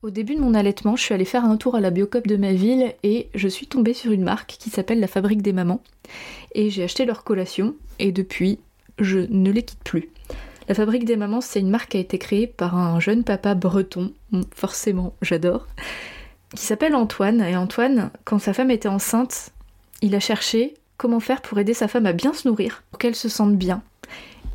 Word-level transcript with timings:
Au 0.00 0.10
début 0.10 0.36
de 0.36 0.40
mon 0.40 0.54
allaitement, 0.54 0.94
je 0.94 1.02
suis 1.02 1.12
allée 1.12 1.24
faire 1.24 1.44
un 1.44 1.56
tour 1.56 1.74
à 1.74 1.80
la 1.80 1.90
Biocop 1.90 2.28
de 2.28 2.36
ma 2.36 2.52
ville 2.52 2.94
et 3.02 3.28
je 3.34 3.48
suis 3.48 3.66
tombée 3.66 3.94
sur 3.94 4.12
une 4.12 4.22
marque 4.22 4.54
qui 4.56 4.70
s'appelle 4.70 5.00
La 5.00 5.08
Fabrique 5.08 5.42
des 5.42 5.52
Mamans. 5.52 5.82
Et 6.54 6.70
j'ai 6.70 6.84
acheté 6.84 7.04
leur 7.04 7.24
collation 7.24 7.74
et 7.98 8.12
depuis, 8.12 8.60
je 9.00 9.18
ne 9.18 9.50
les 9.50 9.64
quitte 9.64 9.82
plus. 9.82 10.08
La 10.68 10.76
Fabrique 10.76 11.04
des 11.04 11.16
Mamans, 11.16 11.40
c'est 11.40 11.58
une 11.58 11.70
marque 11.70 11.90
qui 11.90 11.96
a 11.96 12.00
été 12.00 12.16
créée 12.16 12.46
par 12.46 12.76
un 12.76 13.00
jeune 13.00 13.24
papa 13.24 13.56
breton, 13.56 14.12
forcément, 14.54 15.14
j'adore, 15.20 15.66
qui 16.54 16.64
s'appelle 16.64 16.94
Antoine. 16.94 17.40
Et 17.40 17.56
Antoine, 17.56 18.12
quand 18.22 18.38
sa 18.38 18.52
femme 18.52 18.70
était 18.70 18.86
enceinte, 18.86 19.50
il 20.00 20.14
a 20.14 20.20
cherché 20.20 20.74
comment 20.96 21.18
faire 21.18 21.42
pour 21.42 21.58
aider 21.58 21.74
sa 21.74 21.88
femme 21.88 22.06
à 22.06 22.12
bien 22.12 22.34
se 22.34 22.46
nourrir, 22.46 22.84
pour 22.92 23.00
qu'elle 23.00 23.16
se 23.16 23.28
sente 23.28 23.56
bien. 23.56 23.82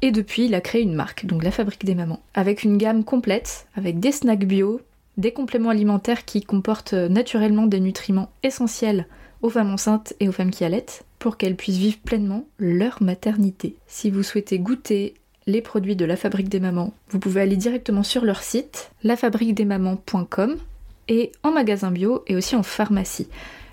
Et 0.01 0.11
depuis, 0.11 0.45
il 0.45 0.55
a 0.55 0.61
créé 0.61 0.83
une 0.83 0.95
marque, 0.95 1.25
donc 1.25 1.43
la 1.43 1.51
Fabrique 1.51 1.83
des 1.83 1.95
Mamans, 1.95 2.21
avec 2.33 2.63
une 2.63 2.77
gamme 2.77 3.03
complète, 3.03 3.67
avec 3.75 3.99
des 3.99 4.13
snacks 4.13 4.45
bio, 4.45 4.79
des 5.17 5.31
compléments 5.31 5.69
alimentaires 5.69 6.25
qui 6.25 6.41
comportent 6.41 6.93
naturellement 6.93 7.67
des 7.67 7.79
nutriments 7.79 8.31
essentiels 8.43 9.07
aux 9.41 9.49
femmes 9.49 9.73
enceintes 9.73 10.13
et 10.19 10.29
aux 10.29 10.31
femmes 10.31 10.51
qui 10.51 10.63
allaitent 10.63 11.03
pour 11.19 11.37
qu'elles 11.37 11.55
puissent 11.55 11.77
vivre 11.77 11.99
pleinement 11.99 12.45
leur 12.57 13.03
maternité. 13.03 13.75
Si 13.87 14.09
vous 14.09 14.23
souhaitez 14.23 14.59
goûter 14.59 15.13
les 15.45 15.61
produits 15.61 15.95
de 15.95 16.05
la 16.05 16.15
Fabrique 16.15 16.49
des 16.49 16.59
Mamans, 16.59 16.93
vous 17.09 17.19
pouvez 17.19 17.41
aller 17.41 17.57
directement 17.57 18.03
sur 18.03 18.25
leur 18.25 18.41
site 18.41 18.91
lafabriquedesmamans.com 19.03 20.55
et 21.09 21.31
en 21.43 21.51
magasin 21.51 21.91
bio 21.91 22.23
et 22.27 22.35
aussi 22.35 22.55
en 22.55 22.63
pharmacie. 22.63 23.27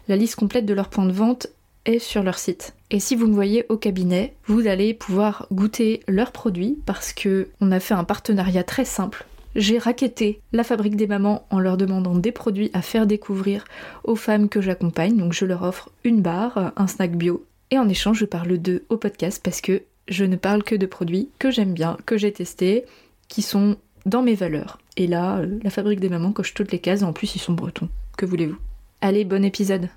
La 0.08 0.16
liste 0.16 0.36
complète 0.36 0.66
de 0.66 0.74
leurs 0.74 0.88
points 0.88 1.06
de 1.06 1.12
vente 1.12 1.46
est 1.86 2.00
sur 2.00 2.22
leur 2.22 2.38
site. 2.38 2.74
Et 2.90 3.00
si 3.00 3.14
vous 3.14 3.28
me 3.28 3.34
voyez 3.34 3.64
au 3.68 3.76
cabinet, 3.76 4.34
vous 4.46 4.66
allez 4.66 4.92
pouvoir 4.94 5.46
goûter 5.52 6.02
leurs 6.08 6.32
produits 6.32 6.78
parce 6.84 7.12
que 7.12 7.48
on 7.60 7.72
a 7.72 7.80
fait 7.80 7.94
un 7.94 8.04
partenariat 8.04 8.64
très 8.64 8.84
simple 8.84 9.24
j'ai 9.54 9.78
raquetté 9.78 10.40
la 10.52 10.64
fabrique 10.64 10.96
des 10.96 11.06
mamans 11.06 11.46
en 11.50 11.58
leur 11.58 11.76
demandant 11.76 12.14
des 12.14 12.32
produits 12.32 12.70
à 12.72 12.82
faire 12.82 13.06
découvrir 13.06 13.64
aux 14.04 14.16
femmes 14.16 14.48
que 14.48 14.60
j'accompagne. 14.60 15.16
Donc 15.16 15.32
je 15.32 15.44
leur 15.44 15.62
offre 15.62 15.90
une 16.04 16.22
barre, 16.22 16.72
un 16.76 16.86
snack 16.86 17.16
bio. 17.16 17.44
Et 17.70 17.78
en 17.78 17.88
échange, 17.88 18.18
je 18.18 18.24
parle 18.24 18.58
d'eux 18.58 18.84
au 18.88 18.96
podcast 18.96 19.40
parce 19.42 19.60
que 19.60 19.82
je 20.08 20.24
ne 20.24 20.36
parle 20.36 20.62
que 20.62 20.74
de 20.74 20.86
produits 20.86 21.28
que 21.38 21.50
j'aime 21.50 21.72
bien, 21.72 21.96
que 22.06 22.16
j'ai 22.16 22.32
testés, 22.32 22.84
qui 23.28 23.42
sont 23.42 23.76
dans 24.06 24.22
mes 24.22 24.34
valeurs. 24.34 24.78
Et 24.96 25.06
là, 25.06 25.38
euh, 25.38 25.58
la 25.62 25.70
fabrique 25.70 26.00
des 26.00 26.08
mamans 26.08 26.32
coche 26.32 26.54
toutes 26.54 26.72
les 26.72 26.78
cases, 26.78 27.02
en 27.02 27.12
plus 27.12 27.34
ils 27.36 27.40
sont 27.40 27.52
bretons. 27.52 27.88
Que 28.16 28.26
voulez-vous? 28.26 28.58
Allez, 29.00 29.24
bon 29.24 29.44
épisode 29.44 29.88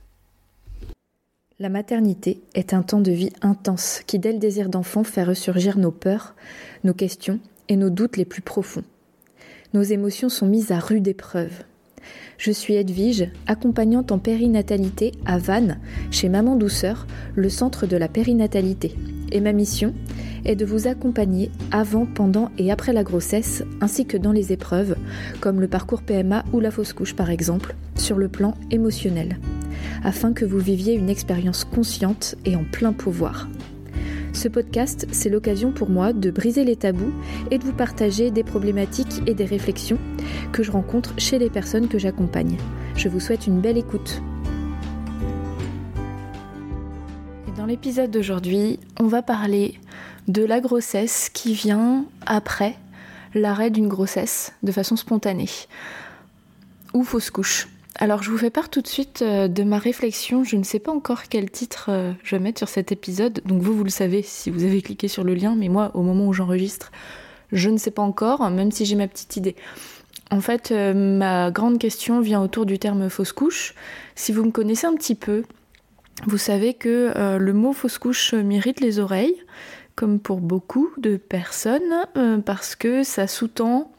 La 1.59 1.69
maternité 1.69 2.41
est 2.53 2.73
un 2.73 2.83
temps 2.83 3.01
de 3.01 3.11
vie 3.11 3.33
intense 3.41 4.01
qui, 4.05 4.19
dès 4.19 4.33
le 4.33 4.39
désir 4.39 4.69
d'enfant, 4.69 5.03
fait 5.03 5.23
ressurgir 5.23 5.77
nos 5.77 5.91
peurs, 5.91 6.35
nos 6.83 6.93
questions 6.93 7.39
et 7.69 7.75
nos 7.75 7.89
doutes 7.89 8.17
les 8.17 8.25
plus 8.25 8.41
profonds 8.41 8.83
nos 9.73 9.81
émotions 9.81 10.29
sont 10.29 10.45
mises 10.45 10.71
à 10.71 10.79
rude 10.79 11.07
épreuve. 11.07 11.63
Je 12.37 12.51
suis 12.51 12.75
Edwige, 12.75 13.29
accompagnante 13.47 14.11
en 14.11 14.19
périnatalité 14.19 15.13
à 15.25 15.37
Vannes, 15.37 15.79
chez 16.11 16.29
Maman 16.29 16.55
Douceur, 16.55 17.07
le 17.35 17.49
centre 17.49 17.87
de 17.87 17.97
la 17.97 18.07
périnatalité. 18.07 18.95
Et 19.31 19.39
ma 19.39 19.53
mission 19.53 19.93
est 20.45 20.55
de 20.55 20.65
vous 20.65 20.87
accompagner 20.87 21.49
avant, 21.71 22.05
pendant 22.05 22.51
et 22.57 22.71
après 22.71 22.93
la 22.93 23.03
grossesse, 23.03 23.63
ainsi 23.81 24.05
que 24.05 24.17
dans 24.17 24.31
les 24.31 24.51
épreuves, 24.51 24.95
comme 25.39 25.61
le 25.61 25.67
parcours 25.67 26.03
PMA 26.03 26.43
ou 26.53 26.59
la 26.59 26.71
fausse 26.71 26.93
couche 26.93 27.15
par 27.15 27.29
exemple, 27.29 27.75
sur 27.95 28.17
le 28.17 28.27
plan 28.27 28.55
émotionnel, 28.69 29.39
afin 30.03 30.33
que 30.33 30.45
vous 30.45 30.59
viviez 30.59 30.93
une 30.93 31.09
expérience 31.09 31.63
consciente 31.63 32.35
et 32.45 32.55
en 32.55 32.63
plein 32.63 32.93
pouvoir. 32.93 33.47
Ce 34.33 34.47
podcast, 34.47 35.07
c'est 35.11 35.29
l'occasion 35.29 35.71
pour 35.71 35.89
moi 35.89 36.11
de 36.11 36.29
briser 36.29 36.63
les 36.63 36.75
tabous 36.75 37.13
et 37.51 37.57
de 37.57 37.63
vous 37.63 37.73
partager 37.73 38.31
des 38.31 38.43
problématiques 38.43 39.21
et 39.27 39.33
des 39.33 39.45
réflexions 39.45 39.99
que 40.51 40.63
je 40.63 40.71
rencontre 40.71 41.13
chez 41.17 41.39
les 41.39 41.49
personnes 41.49 41.87
que 41.87 41.99
j'accompagne. 41.99 42.57
Je 42.95 43.09
vous 43.09 43.19
souhaite 43.19 43.47
une 43.47 43.61
belle 43.61 43.77
écoute. 43.77 44.21
dans 47.63 47.67
l'épisode 47.67 48.11
d'aujourd'hui, 48.11 48.77
on 48.99 49.07
va 49.07 49.21
parler 49.21 49.79
de 50.27 50.43
la 50.43 50.59
grossesse 50.59 51.29
qui 51.29 51.53
vient 51.53 52.03
après 52.25 52.75
l'arrêt 53.33 53.69
d'une 53.69 53.87
grossesse 53.87 54.51
de 54.63 54.73
façon 54.73 54.97
spontanée 54.97 55.47
ou 56.93 57.05
fausse 57.05 57.29
couche. 57.29 57.69
Alors 57.95 58.23
je 58.23 58.31
vous 58.31 58.37
fais 58.37 58.49
part 58.49 58.69
tout 58.69 58.81
de 58.81 58.87
suite 58.87 59.21
euh, 59.21 59.47
de 59.47 59.63
ma 59.63 59.77
réflexion. 59.77 60.43
Je 60.43 60.55
ne 60.55 60.63
sais 60.63 60.79
pas 60.79 60.91
encore 60.91 61.23
quel 61.29 61.51
titre 61.51 61.87
euh, 61.89 62.11
je 62.23 62.35
vais 62.35 62.41
mettre 62.41 62.57
sur 62.57 62.69
cet 62.69 62.91
épisode. 62.91 63.41
Donc 63.45 63.61
vous, 63.61 63.75
vous 63.75 63.83
le 63.83 63.89
savez 63.89 64.23
si 64.23 64.49
vous 64.49 64.63
avez 64.63 64.81
cliqué 64.81 65.07
sur 65.07 65.23
le 65.23 65.35
lien. 65.35 65.55
Mais 65.55 65.69
moi, 65.69 65.91
au 65.93 66.01
moment 66.01 66.27
où 66.27 66.33
j'enregistre, 66.33 66.91
je 67.51 67.69
ne 67.69 67.77
sais 67.77 67.91
pas 67.91 68.01
encore, 68.01 68.49
même 68.49 68.71
si 68.71 68.85
j'ai 68.85 68.95
ma 68.95 69.07
petite 69.07 69.37
idée. 69.37 69.55
En 70.31 70.41
fait, 70.41 70.71
euh, 70.71 70.93
ma 70.93 71.51
grande 71.51 71.77
question 71.77 72.19
vient 72.19 72.41
autour 72.41 72.65
du 72.65 72.79
terme 72.79 73.09
fausse 73.09 73.31
couche. 73.31 73.75
Si 74.15 74.31
vous 74.31 74.43
me 74.43 74.51
connaissez 74.51 74.87
un 74.87 74.95
petit 74.95 75.15
peu, 75.15 75.43
vous 76.25 76.37
savez 76.37 76.73
que 76.73 77.37
le 77.37 77.53
mot 77.53 77.73
fausse 77.73 77.97
couche 77.97 78.33
mérite 78.33 78.79
les 78.79 78.99
oreilles, 78.99 79.35
comme 79.95 80.19
pour 80.19 80.39
beaucoup 80.39 80.89
de 80.97 81.17
personnes, 81.17 82.05
parce 82.45 82.75
que 82.75 83.03
ça 83.03 83.27
sous-tend 83.27 83.91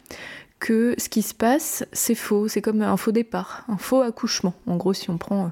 que 0.59 0.95
ce 0.99 1.09
qui 1.09 1.23
se 1.23 1.35
passe, 1.35 1.85
c'est 1.93 2.15
faux, 2.15 2.49
c'est 2.49 2.63
comme 2.63 2.83
un 2.83 2.97
faux 2.97 3.13
départ, 3.13 3.65
un 3.69 3.77
faux 3.77 4.01
accouchement. 4.01 4.55
En 4.67 4.77
gros, 4.77 4.93
si 4.93 5.11
on 5.11 5.19
prend 5.19 5.47
euh, 5.47 5.49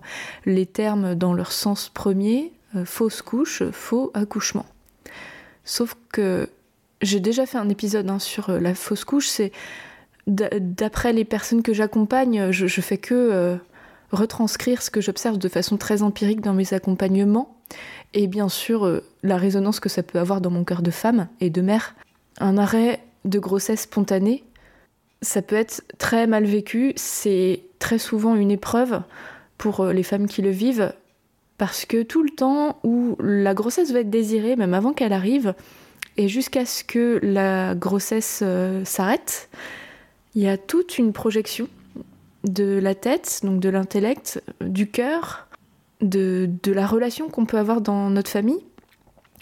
les 0.47 0.67
termes 0.67 1.15
dans 1.15 1.35
leur 1.35 1.53
sens 1.53 1.91
premier, 1.93 2.53
euh, 2.77 2.85
fausse 2.85 3.23
couche, 3.23 3.63
faux 3.73 4.11
accouchement. 4.15 4.67
Sauf 5.65 5.97
que 6.13 6.49
j'ai 7.03 7.21
déjà 7.21 7.47
fait 7.47 7.59
un 7.59 7.69
épisode 7.69 8.09
hein, 8.09 8.19
sur 8.19 8.51
euh, 8.51 8.59
la 8.59 8.75
fausse 8.75 9.05
couche, 9.05 9.29
c'est 9.29 9.53
d'après 10.27 11.13
les 11.13 11.25
personnes 11.25 11.63
que 11.63 11.75
j'accompagne, 11.75 12.53
je, 12.53 12.81
fais 12.81 12.97
que 12.97 13.59
retranscrire 14.13 14.81
ce 14.81 14.89
que 14.89 15.01
j'observe 15.01 15.37
de 15.37 15.49
façon 15.49 15.77
très 15.77 16.03
empirique 16.03 16.41
dans 16.41 16.55
mes 16.55 16.75
accompagnements, 16.75 17.57
et 18.15 18.29
bien 18.29 18.49
sûr 18.49 19.01
la 19.25 19.37
résonance 19.37 19.81
que 19.81 19.89
ça 19.89 20.05
peut 20.05 20.21
avoir 20.21 20.41
dans 20.41 20.51
mon 20.51 20.63
cœur 20.63 20.81
de 20.81 20.93
femme 20.93 21.27
et 21.41 21.51
de 21.51 21.61
mère. 21.61 21.97
Un 22.39 22.57
arrêt 22.57 23.03
de 23.25 23.41
grossesse 23.41 23.81
spontanée, 23.81 24.45
ça 25.23 25.41
peut 25.41 25.57
être 25.57 25.83
très 25.99 26.27
mal 26.27 26.45
vécu. 26.45 26.93
C'est 26.97 27.63
très 27.79 27.99
souvent 27.99 28.35
une 28.35 28.51
épreuve 28.51 29.01
pour 29.57 29.81
euh, 29.81 29.93
les 29.93 30.03
femmes 30.03 30.27
qui 30.27 30.43
le 30.43 30.51
vivent 30.51 30.93
parce 31.59 31.85
que 31.85 32.03
tout 32.03 32.23
le 32.23 32.31
temps 32.31 32.81
où 32.83 33.17
la 33.21 33.55
grossesse 33.55 33.93
va 33.93 34.01
être 34.01 34.11
désirée, 34.11 34.57
même 34.57 34.75
avant 34.75 34.93
qu'elle 34.93 35.13
arrive, 35.13 35.55
et 36.17 36.29
jusqu'à 36.29 36.67
ce 36.67 36.83
que 36.83 37.21
la 37.23 37.75
grossesse 37.75 38.41
euh, 38.43 38.85
s'arrête, 38.85 39.49
il 40.35 40.43
y 40.43 40.49
a 40.49 40.59
toute 40.59 40.99
une 40.99 41.13
projection 41.13 41.69
de 42.43 42.81
la 42.83 42.95
tête, 42.95 43.41
donc 43.45 43.61
de 43.61 43.69
l'intellect, 43.69 44.43
du 44.61 44.91
cœur, 44.91 45.47
de, 46.01 46.51
la 46.67 46.87
relation 46.87 47.29
qu'on 47.29 47.47
peut 47.47 47.59
avoir 47.59 47.81
dans 47.81 48.11
notre 48.11 48.31
famille, 48.31 48.65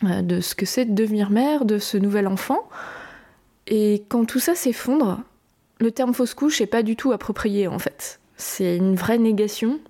euh, 0.05 0.21
de 0.21 0.41
ce 0.41 0.55
que 0.55 0.67
c'est 0.67 0.85
de 0.85 0.95
devenir 0.95 1.31
mère, 1.31 1.65
de 1.65 1.79
ce 1.79 1.97
nouvel 1.97 2.27
enfant. 2.27 2.69
Et 3.67 4.05
quand 4.09 4.27
tout 4.27 4.41
ça 4.41 4.55
s'effondre, 4.55 5.23
le 5.81 5.91
terme 5.91 6.15
fausse 6.15 6.35
couche 6.35 6.61
n'est 6.61 6.67
pas 6.67 6.83
du 6.83 6.95
tout 6.95 7.13
approprié 7.13 7.67
en 7.67 7.79
fait. 7.79 8.21
C'est 8.37 8.77
une 8.77 8.95
vraie 8.95 9.19
négation 9.19 9.81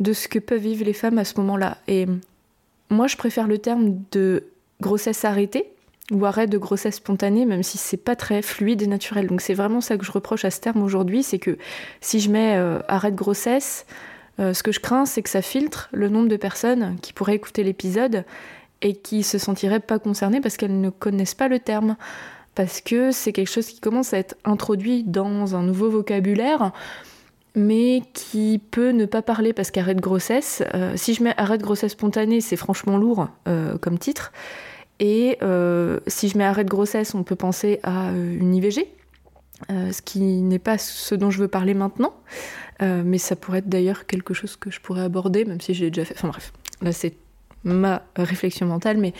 de 0.00 0.12
ce 0.12 0.28
que 0.28 0.38
peuvent 0.38 0.60
vivre 0.60 0.84
les 0.84 0.92
femmes 0.92 1.18
à 1.18 1.24
ce 1.24 1.38
moment-là. 1.40 1.78
Et 1.88 2.06
moi, 2.90 3.06
je 3.06 3.16
préfère 3.16 3.46
le 3.46 3.58
terme 3.58 4.00
de 4.10 4.44
grossesse 4.80 5.24
arrêtée 5.24 5.70
ou 6.10 6.24
arrêt 6.26 6.46
de 6.46 6.58
grossesse 6.58 6.96
spontanée, 6.96 7.46
même 7.46 7.62
si 7.62 7.78
c'est 7.78 7.96
pas 7.96 8.16
très 8.16 8.42
fluide 8.42 8.82
et 8.82 8.86
naturel. 8.86 9.28
Donc 9.28 9.40
c'est 9.40 9.54
vraiment 9.54 9.80
ça 9.80 9.96
que 9.96 10.04
je 10.04 10.12
reproche 10.12 10.44
à 10.44 10.50
ce 10.50 10.60
terme 10.60 10.82
aujourd'hui, 10.82 11.22
c'est 11.22 11.38
que 11.38 11.56
si 12.00 12.20
je 12.20 12.30
mets 12.30 12.56
euh, 12.56 12.80
arrêt 12.88 13.12
de 13.12 13.16
grossesse, 13.16 13.86
euh, 14.40 14.52
ce 14.52 14.62
que 14.62 14.72
je 14.72 14.80
crains, 14.80 15.06
c'est 15.06 15.22
que 15.22 15.30
ça 15.30 15.42
filtre 15.42 15.88
le 15.92 16.08
nombre 16.08 16.28
de 16.28 16.36
personnes 16.36 16.96
qui 17.00 17.12
pourraient 17.12 17.36
écouter 17.36 17.62
l'épisode 17.62 18.24
et 18.82 18.94
qui 18.94 19.22
se 19.22 19.38
sentiraient 19.38 19.80
pas 19.80 19.98
concernées 19.98 20.40
parce 20.40 20.56
qu'elles 20.56 20.80
ne 20.80 20.90
connaissent 20.90 21.34
pas 21.34 21.48
le 21.48 21.60
terme 21.60 21.96
parce 22.54 22.80
que 22.80 23.12
c'est 23.12 23.32
quelque 23.32 23.50
chose 23.50 23.66
qui 23.66 23.80
commence 23.80 24.12
à 24.12 24.18
être 24.18 24.36
introduit 24.44 25.04
dans 25.04 25.56
un 25.56 25.62
nouveau 25.62 25.88
vocabulaire, 25.90 26.72
mais 27.54 28.02
qui 28.12 28.60
peut 28.70 28.90
ne 28.90 29.06
pas 29.06 29.22
parler 29.22 29.52
parce 29.52 29.70
qu'arrêt 29.70 29.94
de 29.94 30.00
grossesse, 30.00 30.62
euh, 30.74 30.92
si 30.96 31.14
je 31.14 31.22
mets 31.22 31.34
arrêt 31.36 31.58
de 31.58 31.62
grossesse 31.62 31.92
spontanée, 31.92 32.40
c'est 32.40 32.56
franchement 32.56 32.96
lourd 32.96 33.28
euh, 33.48 33.76
comme 33.78 33.98
titre. 33.98 34.32
Et 35.00 35.38
euh, 35.42 35.98
si 36.06 36.28
je 36.28 36.38
mets 36.38 36.44
arrêt 36.44 36.64
de 36.64 36.70
grossesse, 36.70 37.14
on 37.14 37.22
peut 37.24 37.36
penser 37.36 37.80
à 37.82 38.10
une 38.12 38.54
IVG, 38.54 38.86
ce 39.68 40.02
qui 40.02 40.20
n'est 40.20 40.58
pas 40.58 40.78
ce 40.78 41.14
dont 41.14 41.30
je 41.30 41.38
veux 41.38 41.48
parler 41.48 41.74
maintenant. 41.74 42.14
mais 42.80 43.18
ça 43.18 43.36
pourrait 43.36 43.58
être 43.58 43.68
d'ailleurs 43.68 44.06
quelque 44.06 44.34
chose 44.34 44.56
que 44.56 44.70
je 44.70 44.80
pourrais 44.80 45.02
aborder, 45.02 45.44
même 45.44 45.60
si 45.60 45.74
j'ai 45.74 45.90
déjà 45.90 46.04
fait. 46.04 46.14
Enfin 46.16 46.28
bref, 46.28 46.52
là 46.82 46.92
c'est 46.92 47.14
ma 47.64 48.02
réflexion 48.16 48.66
mentale, 48.66 48.98
mais 48.98 49.12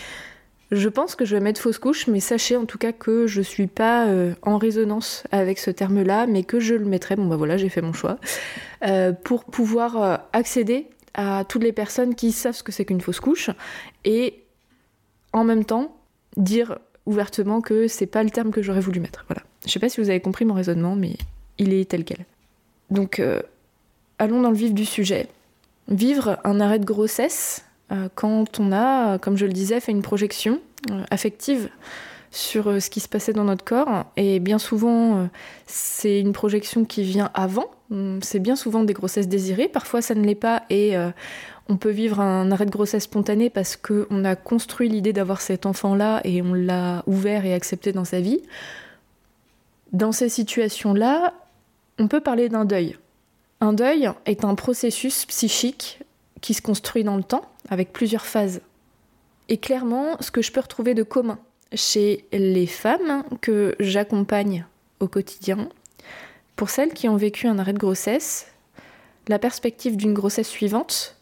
je 0.73 0.89
pense 0.89 1.15
que 1.15 1.27
je 1.27 1.37
vais 1.37 1.43
mettre 1.43 1.61
fausse 1.61 1.79
couche, 1.79 2.07
mais 2.07 2.19
sachez 2.19 2.57
en 2.57 2.65
tout 2.65 2.79
cas 2.79 2.93
que 2.93 3.27
je 3.27 3.43
suis 3.43 3.67
pas 3.67 4.07
euh, 4.07 4.35
en 4.43 4.57
résonance 4.57 5.25
avec 5.31 5.59
ce 5.59 5.71
terme-là, 5.71 6.27
mais 6.27 6.45
que 6.45 6.61
je 6.61 6.75
le 6.75 6.87
mettrai, 6.87 7.15
bon 7.15 7.27
bah 7.27 7.37
voilà, 7.37 7.59
j'ai 7.59 7.69
fait 7.69 7.83
mon 7.83 7.93
choix, 7.93 8.19
euh, 8.87 9.13
pour 9.13 9.45
pouvoir 9.45 10.03
euh, 10.03 10.17
accéder 10.33 10.89
à 11.13 11.45
toutes 11.47 11.63
les 11.63 11.73
personnes 11.73 12.15
qui 12.15 12.33
savent 12.33 12.55
ce 12.55 12.63
que 12.63 12.73
c'est 12.73 12.87
qu'une 12.87 13.03
fausse 13.03 13.21
couche, 13.21 13.51
et 14.07 14.43
en 15.35 15.45
même 15.45 15.67
temps 15.67 15.95
dire 16.39 16.79
ouvertement 17.05 17.61
que 17.61 17.87
c'est 17.87 18.07
pas 18.07 18.23
le 18.23 18.31
terme 18.31 18.51
que 18.51 18.63
j'aurais 18.63 18.81
voulu 18.81 19.01
mettre. 19.01 19.27
Voilà. 19.29 19.43
Je 19.67 19.71
sais 19.71 19.79
pas 19.79 19.91
si 19.91 20.01
vous 20.01 20.09
avez 20.09 20.21
compris 20.21 20.47
mon 20.47 20.55
raisonnement, 20.55 20.97
mais 20.97 21.17
il 21.59 21.75
est 21.75 21.91
tel 21.91 22.05
quel. 22.05 22.25
Donc, 22.91 23.21
allons 24.19 24.41
dans 24.41 24.51
le 24.51 24.57
vif 24.57 24.73
du 24.73 24.85
sujet. 24.85 25.29
Vivre 25.89 26.39
un 26.45 26.61
arrêt 26.61 26.79
de 26.79 26.85
grossesse 26.85 27.65
quand 28.15 28.61
on 28.61 28.73
a, 28.73 29.19
comme 29.19 29.37
je 29.37 29.47
le 29.47 29.53
disais, 29.53 29.81
fait 29.81 29.93
une 29.93 30.03
projection 30.03 30.61
affective 31.11 31.69
sur 32.31 32.83
ce 32.83 32.89
qui 32.89 33.01
se 33.01 33.09
passait 33.09 33.33
dans 33.33 33.45
notre 33.45 33.65
corps. 33.65 34.07
Et 34.17 34.41
bien 34.41 34.59
souvent, 34.59 35.29
c'est 35.67 36.21
une 36.21 36.33
projection 36.33 36.85
qui 36.85 37.03
vient 37.03 37.31
avant. 37.35 37.71
Hum, 37.91 38.21
c'est 38.23 38.39
bien 38.39 38.57
souvent 38.57 38.85
des 38.85 38.95
grossesses 38.95 39.29
désirées. 39.29 39.69
Parfois, 39.69 40.01
ça 40.01 40.15
ne 40.15 40.25
l'est 40.25 40.35
pas. 40.35 40.63
Et 40.71 40.97
on 41.69 41.77
peut 41.77 41.91
vivre 41.91 42.21
un 42.21 42.51
arrêt 42.51 42.67
de 42.67 42.71
grossesse 42.71 43.05
spontané 43.05 43.49
parce 43.49 43.77
qu'on 43.77 44.25
a 44.25 44.37
construit 44.37 44.89
l'idée 44.89 45.13
d'avoir 45.13 45.41
cet 45.41 45.67
enfant-là 45.67 46.21
et 46.25 46.43
on 46.43 46.55
l'a 46.55 47.03
ouvert 47.07 47.45
et 47.45 47.55
accepté 47.55 47.93
dans 47.93 48.05
sa 48.05 48.21
vie. 48.21 48.41
Dans 49.93 50.13
ces 50.13 50.29
situations-là, 50.29 51.35
on 51.99 52.09
peut 52.09 52.21
parler 52.21 52.49
d'un 52.49 52.65
deuil. 52.65 52.99
Un 53.61 53.73
deuil 53.73 54.11
est 54.27 54.45
un 54.45 54.55
processus 54.55 55.25
psychique 55.27 56.01
qui 56.43 56.53
se 56.53 56.61
construit 56.61 57.05
dans 57.05 57.17
le 57.17 57.23
temps, 57.23 57.51
avec 57.71 57.93
plusieurs 57.95 58.27
phases. 58.27 58.61
Et 59.49 59.57
clairement, 59.57 60.17
ce 60.21 60.31
que 60.31 60.43
je 60.43 60.53
peux 60.53 60.61
retrouver 60.61 60.93
de 60.93 61.03
commun 61.03 61.39
chez 61.75 62.27
les 62.33 62.67
femmes 62.67 63.25
que 63.41 63.75
j'accompagne 63.81 64.67
au 65.01 65.09
quotidien, 65.09 65.71
pour 66.57 66.69
celles 66.69 66.93
qui 66.93 67.09
ont 67.09 67.17
vécu 67.17 67.47
un 67.47 67.59
arrêt 67.59 67.73
de 67.73 67.79
grossesse, 67.79 68.49
la 69.29 69.39
perspective 69.39 69.97
d'une 69.97 70.13
grossesse 70.13 70.49
suivante 70.49 71.17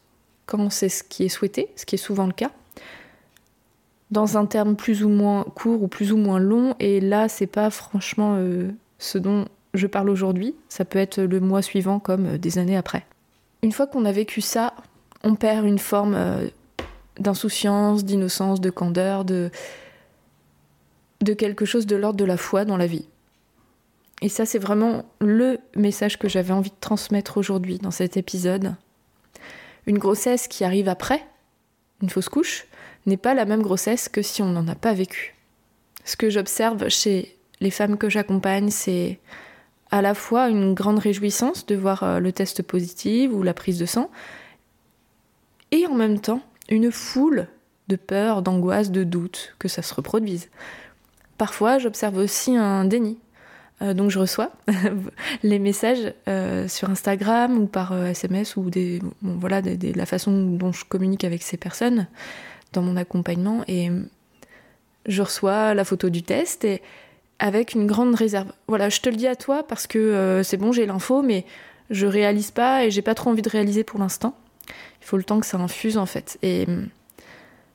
quand 0.46 0.70
c'est 0.70 0.88
ce 0.88 1.04
qui 1.04 1.24
est 1.24 1.28
souhaité, 1.28 1.68
ce 1.76 1.86
qui 1.86 1.94
est 1.94 1.98
souvent 1.98 2.26
le 2.26 2.32
cas, 2.32 2.50
dans 4.10 4.36
un 4.36 4.46
terme 4.46 4.74
plus 4.74 5.04
ou 5.04 5.08
moins 5.08 5.44
court 5.44 5.82
ou 5.82 5.88
plus 5.88 6.12
ou 6.12 6.16
moins 6.16 6.40
long. 6.40 6.74
Et 6.80 7.00
là, 7.00 7.28
c'est 7.28 7.46
pas 7.46 7.70
franchement 7.70 8.34
euh, 8.38 8.70
ce 8.98 9.18
dont 9.18 9.46
je 9.74 9.86
parle 9.86 10.10
aujourd'hui. 10.10 10.56
Ça 10.68 10.84
peut 10.84 10.98
être 10.98 11.20
le 11.20 11.40
mois 11.40 11.62
suivant 11.62 12.00
comme 12.00 12.26
euh, 12.26 12.38
des 12.38 12.58
années 12.58 12.76
après. 12.76 13.06
Une 13.62 13.72
fois 13.72 13.86
qu'on 13.86 14.04
a 14.04 14.12
vécu 14.12 14.40
ça, 14.40 14.74
on 15.24 15.34
perd 15.34 15.66
une 15.66 15.78
forme 15.78 16.14
euh, 16.14 16.48
d'insouciance, 17.18 18.04
d'innocence, 18.04 18.60
de 18.60 18.70
candeur, 18.70 19.24
de, 19.24 19.50
de 21.20 21.34
quelque 21.34 21.64
chose 21.64 21.86
de 21.86 21.96
l'ordre 21.96 22.18
de 22.18 22.24
la 22.24 22.36
foi 22.36 22.64
dans 22.64 22.76
la 22.76 22.86
vie. 22.86 23.06
Et 24.22 24.28
ça, 24.28 24.44
c'est 24.44 24.58
vraiment 24.58 25.04
le 25.20 25.58
message 25.76 26.18
que 26.18 26.28
j'avais 26.28 26.52
envie 26.52 26.70
de 26.70 26.80
transmettre 26.80 27.38
aujourd'hui 27.38 27.78
dans 27.78 27.90
cet 27.90 28.16
épisode 28.16 28.74
une 29.86 29.98
grossesse 29.98 30.46
qui 30.46 30.64
arrive 30.64 30.88
après, 30.88 31.24
une 32.02 32.10
fausse 32.10 32.28
couche, 32.28 32.66
n'est 33.06 33.16
pas 33.16 33.34
la 33.34 33.44
même 33.44 33.62
grossesse 33.62 34.08
que 34.08 34.22
si 34.22 34.42
on 34.42 34.50
n'en 34.50 34.68
a 34.68 34.74
pas 34.74 34.92
vécu. 34.92 35.34
Ce 36.04 36.16
que 36.16 36.30
j'observe 36.30 36.88
chez 36.88 37.36
les 37.60 37.70
femmes 37.70 37.96
que 37.96 38.08
j'accompagne, 38.08 38.70
c'est 38.70 39.18
à 39.90 40.02
la 40.02 40.14
fois 40.14 40.48
une 40.48 40.74
grande 40.74 40.98
réjouissance 40.98 41.66
de 41.66 41.74
voir 41.74 42.02
euh, 42.02 42.18
le 42.20 42.32
test 42.32 42.62
positif 42.62 43.30
ou 43.32 43.42
la 43.42 43.54
prise 43.54 43.78
de 43.78 43.86
sang, 43.86 44.10
et 45.70 45.86
en 45.86 45.94
même 45.94 46.20
temps 46.20 46.40
une 46.68 46.90
foule 46.90 47.46
de 47.88 47.96
peur, 47.96 48.42
d'angoisse, 48.42 48.90
de 48.90 49.04
doute 49.04 49.54
que 49.58 49.68
ça 49.68 49.82
se 49.82 49.92
reproduise. 49.94 50.48
Parfois, 51.38 51.78
j'observe 51.78 52.18
aussi 52.18 52.56
un 52.56 52.84
déni, 52.84 53.18
euh, 53.82 53.94
donc 53.94 54.10
je 54.10 54.18
reçois 54.18 54.52
les 55.42 55.58
messages 55.58 56.12
euh, 56.28 56.68
sur 56.68 56.90
Instagram 56.90 57.58
ou 57.58 57.66
par 57.66 57.94
SMS 58.06 58.56
euh, 58.56 58.60
ou 58.60 58.70
des, 58.70 59.00
voilà, 59.22 59.62
la 59.62 60.06
façon 60.06 60.32
dont 60.32 60.72
je 60.72 60.84
communique 60.84 61.24
avec 61.24 61.42
ces 61.42 61.56
personnes 61.56 62.06
dans 62.72 62.82
mon 62.82 62.96
accompagnement 62.96 63.64
et 63.66 63.90
je 65.06 65.22
reçois 65.22 65.74
la 65.74 65.84
photo 65.84 66.10
du 66.10 66.22
test 66.22 66.64
et 66.64 66.82
avec 67.38 67.74
une 67.74 67.86
grande 67.86 68.14
réserve. 68.14 68.52
Voilà, 68.68 68.90
je 68.90 69.00
te 69.00 69.08
le 69.08 69.16
dis 69.16 69.26
à 69.26 69.34
toi 69.34 69.66
parce 69.66 69.86
que 69.86 70.42
c'est 70.44 70.58
bon, 70.58 70.72
j'ai 70.72 70.84
l'info, 70.84 71.22
mais 71.22 71.46
je 71.88 72.06
réalise 72.06 72.50
pas 72.50 72.84
et 72.84 72.90
j'ai 72.90 73.02
pas 73.02 73.14
trop 73.14 73.30
envie 73.30 73.42
de 73.42 73.48
réaliser 73.48 73.82
pour 73.82 73.98
l'instant. 73.98 74.36
Il 75.00 75.06
faut 75.06 75.16
le 75.16 75.24
temps 75.24 75.40
que 75.40 75.46
ça 75.46 75.58
infuse 75.58 75.98
en 75.98 76.06
fait. 76.06 76.38
Et 76.42 76.66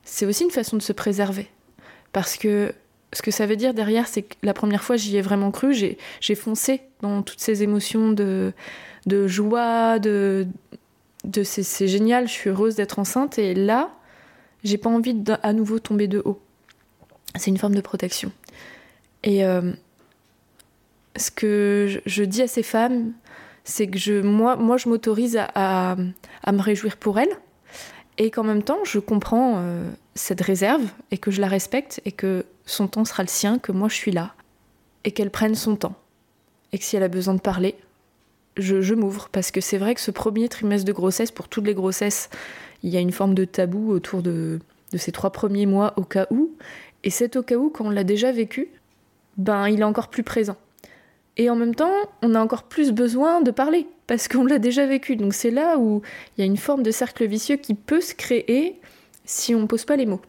c'est 0.04 0.26
aussi 0.26 0.44
une 0.44 0.50
façon 0.50 0.76
de 0.76 0.82
se 0.82 0.92
préserver 0.92 1.48
parce 2.12 2.36
que 2.36 2.72
ce 3.12 3.22
que 3.22 3.30
ça 3.30 3.46
veut 3.46 3.56
dire 3.56 3.74
derrière, 3.74 4.08
c'est 4.08 4.22
que 4.22 4.34
la 4.42 4.54
première 4.54 4.82
fois, 4.82 4.96
j'y 4.96 5.16
ai 5.16 5.22
vraiment 5.22 5.50
cru. 5.50 5.74
J'ai 5.74 6.34
foncé 6.34 6.82
dans 7.00 7.22
toutes 7.22 7.40
ces 7.40 7.62
émotions 7.62 8.10
de, 8.12 8.52
joie, 9.26 9.98
de, 9.98 10.46
c'est 11.44 11.88
génial, 11.88 12.28
je 12.28 12.32
suis 12.32 12.50
heureuse 12.50 12.74
d'être 12.74 12.98
enceinte. 12.98 13.38
Et 13.38 13.54
là, 13.54 13.90
j'ai 14.64 14.78
pas 14.78 14.90
envie 14.90 15.14
de, 15.14 15.34
à 15.42 15.52
nouveau 15.52 15.78
tomber 15.78 16.08
de 16.08 16.20
haut. 16.24 16.40
C'est 17.36 17.50
une 17.50 17.58
forme 17.58 17.74
de 17.74 17.80
protection. 17.80 18.32
Et 19.22 19.44
euh, 19.44 19.72
ce 21.16 21.30
que 21.30 22.00
je, 22.04 22.22
dis 22.22 22.42
à 22.42 22.48
ces 22.48 22.62
femmes, 22.62 23.12
c'est 23.66 23.88
que 23.88 23.98
je, 23.98 24.22
moi, 24.22 24.56
moi, 24.56 24.78
je 24.78 24.88
m'autorise 24.88 25.36
à, 25.36 25.96
à, 26.44 26.52
me 26.52 26.62
réjouir 26.62 26.96
pour 26.96 27.18
elles. 27.18 27.36
Et 28.16 28.30
qu'en 28.30 28.44
même 28.44 28.62
temps, 28.62 28.78
je 28.84 28.98
comprends 28.98 29.56
euh, 29.56 29.90
cette 30.14 30.40
réserve 30.40 30.84
et 31.10 31.18
que 31.18 31.30
je 31.30 31.40
la 31.40 31.48
respecte 31.48 32.00
et 32.06 32.12
que 32.12 32.46
son 32.64 32.86
temps 32.86 33.04
sera 33.04 33.24
le 33.24 33.28
sien, 33.28 33.58
que 33.58 33.72
moi 33.72 33.88
je 33.88 33.94
suis 33.94 34.12
là, 34.12 34.32
et 35.04 35.10
qu'elle 35.10 35.30
prenne 35.30 35.54
son 35.54 35.76
temps. 35.76 35.96
Et 36.72 36.78
que 36.78 36.84
si 36.84 36.96
elle 36.96 37.02
a 37.02 37.08
besoin 37.08 37.34
de 37.34 37.40
parler, 37.40 37.74
je, 38.56 38.94
m'ouvre. 38.94 39.28
Parce 39.30 39.50
que 39.50 39.60
c'est 39.60 39.78
vrai 39.78 39.94
que 39.94 40.00
ce 40.00 40.12
premier 40.12 40.48
trimestre 40.48 40.86
de 40.86 40.92
grossesse, 40.92 41.30
pour 41.30 41.48
toutes 41.48 41.66
les 41.66 41.74
grossesses, 41.74 42.30
il 42.82 42.90
y 42.90 42.96
a 42.96 43.00
une 43.00 43.12
forme 43.12 43.34
de 43.34 43.44
tabou 43.44 43.90
autour 43.90 44.22
de, 44.22 44.60
ces 44.96 45.12
trois 45.12 45.30
premiers 45.30 45.66
mois 45.66 45.92
au 45.96 46.04
cas 46.04 46.26
où. 46.30 46.52
Et 47.04 47.10
cet 47.10 47.36
au 47.36 47.42
cas 47.42 47.56
où, 47.56 47.68
quand 47.68 47.86
on 47.86 47.90
l'a 47.90 48.04
déjà 48.04 48.32
vécu, 48.32 48.68
ben 49.36 49.68
il 49.68 49.80
est 49.80 49.84
encore 49.84 50.08
plus 50.08 50.22
présent. 50.22 50.56
Et 51.36 51.50
en 51.50 51.56
même 51.56 51.74
temps, 51.74 51.94
on 52.22 52.34
a 52.34 52.40
encore 52.40 52.62
plus 52.62 52.92
besoin 52.92 53.42
de 53.42 53.50
parler, 53.50 53.86
parce 54.06 54.26
qu'on 54.26 54.44
l'a 54.44 54.58
déjà 54.58 54.86
vécu. 54.86 55.16
Donc 55.16 55.34
c'est 55.34 55.50
là 55.50 55.76
où 55.78 56.02
il 56.36 56.40
y 56.40 56.42
a 56.42 56.46
une 56.46 56.56
forme 56.56 56.82
de 56.82 56.90
cercle 56.90 57.26
vicieux 57.26 57.56
qui 57.56 57.74
peut 57.74 58.00
se 58.00 58.14
créer 58.14 58.80
si 59.24 59.54
on 59.54 59.60
ne 59.60 59.66
pose 59.66 59.84
pas 59.84 59.96
les 59.96 60.06
mots. 60.06 60.22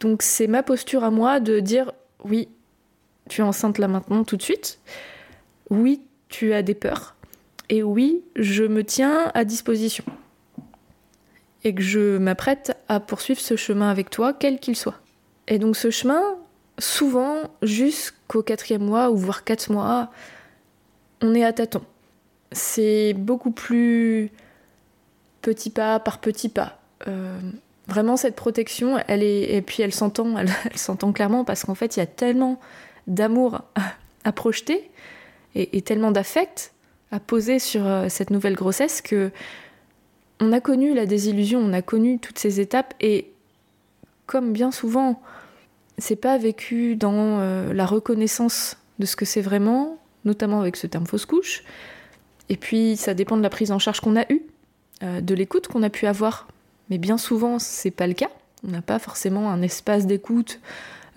Donc 0.00 0.22
c'est 0.22 0.46
ma 0.46 0.62
posture 0.62 1.02
à 1.04 1.10
moi 1.10 1.40
de 1.40 1.58
dire 1.58 1.92
oui, 2.24 2.48
tu 3.28 3.40
es 3.40 3.44
enceinte 3.44 3.78
là 3.78 3.88
maintenant 3.88 4.24
tout 4.24 4.36
de 4.36 4.42
suite. 4.42 4.78
Oui, 5.70 6.00
tu 6.28 6.52
as 6.52 6.62
des 6.62 6.74
peurs. 6.74 7.16
Et 7.68 7.82
oui, 7.82 8.22
je 8.36 8.62
me 8.62 8.84
tiens 8.84 9.32
à 9.34 9.44
disposition. 9.44 10.04
Et 11.64 11.74
que 11.74 11.82
je 11.82 12.18
m'apprête 12.18 12.76
à 12.88 13.00
poursuivre 13.00 13.40
ce 13.40 13.56
chemin 13.56 13.90
avec 13.90 14.10
toi, 14.10 14.32
quel 14.32 14.60
qu'il 14.60 14.76
soit. 14.76 15.00
Et 15.48 15.58
donc 15.58 15.76
ce 15.76 15.90
chemin, 15.90 16.22
souvent, 16.78 17.50
jusqu'au 17.62 18.42
quatrième 18.42 18.84
mois, 18.84 19.10
ou 19.10 19.16
voire 19.16 19.42
quatre 19.42 19.72
mois, 19.72 20.10
on 21.22 21.34
est 21.34 21.44
à 21.44 21.52
tâtons. 21.52 21.84
C'est 22.52 23.14
beaucoup 23.14 23.50
plus 23.50 24.30
petit 25.42 25.70
pas 25.70 26.00
par 26.00 26.18
petit 26.18 26.48
pas. 26.48 26.78
Euh, 27.08 27.38
vraiment 27.88 28.16
cette 28.16 28.36
protection, 28.36 28.98
elle 29.06 29.22
est 29.22 29.54
et 29.54 29.62
puis 29.62 29.82
elle 29.82 29.92
s'entend, 29.92 30.36
elle, 30.38 30.48
s'entend 30.76 31.12
clairement 31.12 31.44
parce 31.44 31.64
qu'en 31.64 31.74
fait 31.74 31.96
il 31.96 32.00
y 32.00 32.02
a 32.02 32.06
tellement 32.06 32.60
d'amour 33.06 33.62
à, 34.24 34.32
projeter 34.32 34.90
et, 35.54 35.80
tellement 35.82 36.10
d'affect 36.10 36.72
à 37.12 37.20
poser 37.20 37.60
sur 37.60 37.86
euh, 37.86 38.08
cette 38.08 38.30
nouvelle 38.30 38.56
grossesse 38.56 39.00
que 39.00 39.30
on 40.40 40.52
a 40.52 40.60
connu 40.60 40.92
la 40.92 41.06
désillusion, 41.06 41.60
on 41.60 41.72
a 41.72 41.80
connu 41.80 42.18
toutes 42.18 42.38
ces 42.38 42.60
étapes 42.60 42.92
et 43.00 43.30
comme 44.26 44.52
bien 44.52 44.72
souvent 44.72 45.22
c'est 45.98 46.16
pas 46.16 46.36
vécu 46.38 46.96
dans 46.96 47.40
euh, 47.40 47.72
la 47.72 47.86
reconnaissance 47.86 48.76
de 48.98 49.06
ce 49.06 49.16
que 49.16 49.24
c'est 49.24 49.40
vraiment, 49.40 49.98
notamment 50.26 50.60
avec 50.60 50.76
ce 50.76 50.86
terme 50.86 51.06
fausse 51.06 51.24
couche. 51.24 51.64
Et 52.48 52.56
puis 52.56 52.96
ça 52.96 53.14
dépend 53.14 53.36
de 53.36 53.42
la 53.42 53.50
prise 53.50 53.72
en 53.72 53.78
charge 53.78 54.00
qu'on 54.00 54.16
a 54.16 54.30
eue, 54.30 54.42
euh, 55.02 55.20
de 55.20 55.34
l'écoute 55.34 55.68
qu'on 55.68 55.82
a 55.82 55.90
pu 55.90 56.06
avoir 56.06 56.46
mais 56.88 56.98
bien 56.98 57.18
souvent, 57.18 57.58
c'est 57.58 57.90
pas 57.90 58.06
le 58.06 58.12
cas. 58.12 58.30
On 58.64 58.70
n'a 58.70 58.80
pas 58.80 59.00
forcément 59.00 59.50
un 59.50 59.60
espace 59.60 60.06
d'écoute 60.06 60.60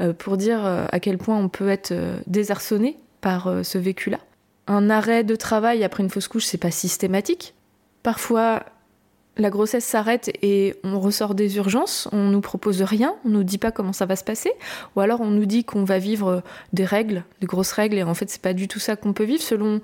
euh, 0.02 0.14
pour 0.14 0.36
dire 0.36 0.66
euh, 0.66 0.88
à 0.92 1.00
quel 1.00 1.20
point 1.20 1.38
on 1.38 1.48
peut 1.48 1.70
être 1.70 1.94
désarçonné 2.26 2.98
par 3.22 3.54
ce 3.64 3.78
vécu-là. 3.78 4.18
Un 4.66 4.90
arrêt 4.90 5.24
de 5.24 5.36
travail 5.36 5.84
après 5.84 6.02
une 6.02 6.10
fausse 6.10 6.28
couche, 6.28 6.46
c'est 6.46 6.58
pas 6.58 6.72
systématique. 6.72 7.54
Parfois, 8.02 8.64
la 9.38 9.50
grossesse 9.50 9.86
s'arrête 9.86 10.32
et 10.42 10.76
on 10.84 11.00
ressort 11.00 11.34
des 11.34 11.58
urgences, 11.58 12.10
on 12.12 12.30
nous 12.30 12.42
propose 12.42 12.82
rien, 12.82 13.16
on 13.26 13.30
nous 13.30 13.44
dit 13.44 13.58
pas 13.58 13.72
comment 13.72 13.94
ça 13.94 14.06
va 14.06 14.16
se 14.16 14.24
passer, 14.24 14.52
ou 14.96 15.00
alors 15.00 15.22
on 15.22 15.30
nous 15.30 15.46
dit 15.46 15.64
qu'on 15.64 15.86
va 15.86 15.98
vivre 15.98 16.44
des 16.74 16.86
règles, 16.86 17.24
de 17.42 17.48
grosses 17.48 17.72
règles, 17.72 17.98
et 17.98 18.04
en 18.04 18.14
fait 18.14 18.30
c'est 18.30 18.42
pas 18.42 18.54
du 18.54 18.68
tout 18.68 18.80
ça 18.80 18.96
qu'on 18.96 19.14
peut 19.14 19.24
vivre 19.24 19.42
selon 19.42 19.80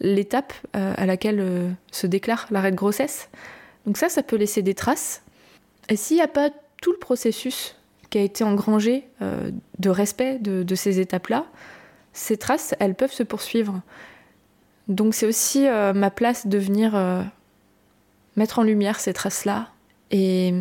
l'étape 0.00 0.52
à 0.74 1.06
laquelle 1.06 1.74
se 1.90 2.06
déclare 2.06 2.46
l'arrêt 2.50 2.70
de 2.70 2.76
grossesse. 2.76 3.30
Donc 3.86 3.96
ça, 3.96 4.08
ça 4.10 4.22
peut 4.22 4.36
laisser 4.36 4.60
des 4.60 4.74
traces, 4.74 5.22
et 5.88 5.96
s'il 5.96 6.16
n'y 6.16 6.22
a 6.22 6.28
pas 6.28 6.50
tout 6.80 6.92
le 6.92 6.98
processus 6.98 7.76
qui 8.10 8.18
a 8.18 8.22
été 8.22 8.44
engrangé 8.44 9.04
euh, 9.22 9.50
de 9.78 9.90
respect 9.90 10.38
de, 10.38 10.74
ces 10.74 11.00
étapes-là, 11.00 11.46
ces 12.12 12.36
traces, 12.36 12.74
elles 12.78 12.94
peuvent 12.94 13.12
se 13.12 13.22
poursuivre. 13.22 13.80
Donc 14.88 15.14
c'est 15.14 15.26
aussi 15.26 15.66
euh, 15.66 15.92
ma 15.92 16.10
place 16.10 16.46
de 16.46 16.58
venir 16.58 16.94
euh, 16.94 17.22
mettre 18.38 18.58
en 18.58 18.62
lumière 18.62 19.00
ces 19.00 19.12
traces-là 19.12 19.68
et 20.10 20.54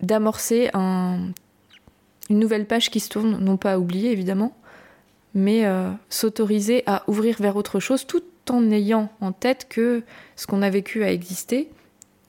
d'amorcer 0.00 0.70
une 0.74 1.32
nouvelle 2.30 2.66
page 2.66 2.90
qui 2.90 3.00
se 3.00 3.08
tourne, 3.08 3.38
non 3.38 3.56
pas 3.56 3.74
à 3.74 3.78
oublier 3.78 4.12
évidemment, 4.12 4.56
mais 5.34 5.64
s'autoriser 6.08 6.82
à 6.86 7.02
ouvrir 7.08 7.36
vers 7.40 7.56
autre 7.56 7.80
chose 7.80 8.06
tout 8.06 8.22
en 8.48 8.70
ayant 8.70 9.10
en 9.20 9.32
tête 9.32 9.66
que 9.68 10.02
ce 10.36 10.46
qu'on 10.46 10.62
a 10.62 10.70
vécu 10.70 11.04
a 11.04 11.12
existé 11.12 11.68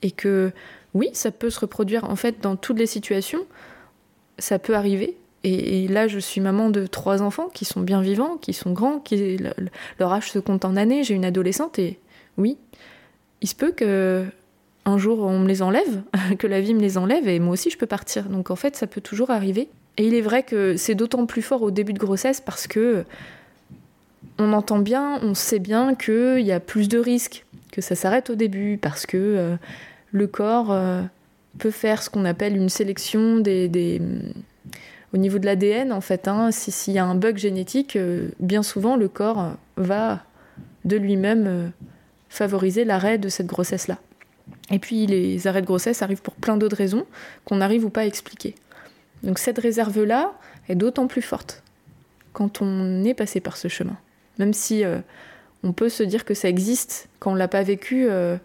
et 0.02 0.10
que 0.10 0.52
oui, 0.92 1.10
ça 1.12 1.30
peut 1.30 1.50
se 1.50 1.60
reproduire 1.60 2.04
en 2.04 2.16
fait 2.16 2.40
dans 2.40 2.56
toutes 2.56 2.78
les 2.78 2.86
situations, 2.86 3.44
ça 4.38 4.58
peut 4.58 4.74
arriver. 4.74 5.16
Et, 5.46 5.88
là, 5.88 6.08
je 6.08 6.18
suis 6.18 6.40
maman 6.40 6.70
de 6.70 6.86
trois 6.86 7.20
enfants 7.20 7.50
qui 7.52 7.66
sont 7.66 7.82
bien 7.82 8.00
vivants, 8.00 8.38
qui 8.38 8.54
sont 8.54 8.72
grands, 8.72 9.04
leur 9.98 10.12
âge 10.12 10.30
se 10.30 10.38
compte 10.38 10.64
en 10.64 10.74
années. 10.74 11.04
J'ai 11.04 11.12
une 11.12 11.26
adolescente 11.26 11.78
et 11.78 11.98
oui, 12.38 12.56
il 13.42 13.48
se 13.48 13.54
peut 13.54 13.72
que 13.72 14.24
un 14.84 14.98
jour 14.98 15.20
on 15.20 15.38
me 15.38 15.48
les 15.48 15.62
enlève, 15.62 16.02
que 16.38 16.46
la 16.46 16.60
vie 16.60 16.74
me 16.74 16.80
les 16.80 16.98
enlève 16.98 17.28
et 17.28 17.38
moi 17.38 17.52
aussi 17.52 17.70
je 17.70 17.78
peux 17.78 17.86
partir. 17.86 18.24
Donc 18.24 18.50
en 18.50 18.56
fait, 18.56 18.76
ça 18.76 18.86
peut 18.86 19.00
toujours 19.00 19.30
arriver. 19.30 19.68
Et 19.96 20.06
il 20.06 20.14
est 20.14 20.20
vrai 20.20 20.42
que 20.42 20.76
c'est 20.76 20.94
d'autant 20.94 21.26
plus 21.26 21.42
fort 21.42 21.62
au 21.62 21.70
début 21.70 21.92
de 21.92 21.98
grossesse 21.98 22.40
parce 22.40 22.66
que 22.66 23.04
on 24.38 24.52
entend 24.52 24.78
bien, 24.78 25.20
on 25.22 25.34
sait 25.34 25.60
bien 25.60 25.94
qu'il 25.94 26.40
y 26.40 26.52
a 26.52 26.58
plus 26.58 26.88
de 26.88 26.98
risques, 26.98 27.44
que 27.70 27.80
ça 27.80 27.94
s'arrête 27.94 28.30
au 28.30 28.34
début 28.34 28.78
parce 28.80 29.06
que 29.06 29.16
euh, 29.16 29.56
le 30.10 30.26
corps 30.26 30.72
euh, 30.72 31.02
peut 31.58 31.70
faire 31.70 32.02
ce 32.02 32.10
qu'on 32.10 32.24
appelle 32.24 32.56
une 32.56 32.68
sélection 32.68 33.38
des, 33.38 34.00
au 35.12 35.18
niveau 35.18 35.38
de 35.38 35.46
l'ADN 35.46 35.92
en 35.92 36.00
fait. 36.00 36.26
Hein, 36.26 36.50
S'il 36.50 36.94
y 36.94 36.98
a 36.98 37.04
un 37.04 37.14
bug 37.14 37.36
génétique, 37.36 37.94
euh, 37.94 38.28
bien 38.40 38.64
souvent 38.64 38.96
le 38.96 39.08
corps 39.08 39.52
va 39.76 40.22
de 40.84 40.96
lui-même 40.96 41.72
favoriser 42.28 42.84
l'arrêt 42.84 43.18
de 43.18 43.28
cette 43.28 43.46
grossesse-là. 43.46 43.98
Et 44.70 44.78
puis 44.78 45.06
les 45.06 45.46
arrêts 45.46 45.60
de 45.60 45.66
grossesse 45.66 46.02
arrivent 46.02 46.22
pour 46.22 46.34
plein 46.34 46.56
d'autres 46.56 46.76
raisons 46.76 47.06
qu'on 47.44 47.56
n'arrive 47.56 47.84
ou 47.84 47.90
pas 47.90 48.02
à 48.02 48.06
expliquer. 48.06 48.54
Donc 49.22 49.38
cette 49.38 49.58
réserve-là 49.58 50.32
est 50.68 50.74
d'autant 50.74 51.06
plus 51.06 51.22
forte 51.22 51.62
quand 52.32 52.62
on 52.62 53.04
est 53.04 53.14
passé 53.14 53.40
par 53.40 53.56
ce 53.56 53.68
chemin. 53.68 53.96
Même 54.38 54.52
si 54.52 54.84
euh, 54.84 54.98
on 55.62 55.72
peut 55.72 55.88
se 55.88 56.02
dire 56.02 56.24
que 56.24 56.34
ça 56.34 56.48
existe, 56.48 57.08
quand 57.18 57.32
on 57.32 57.34
l'a 57.34 57.48
pas 57.48 57.62
vécu, 57.62 58.06
euh, 58.08 58.36